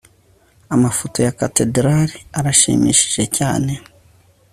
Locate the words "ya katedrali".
1.25-2.17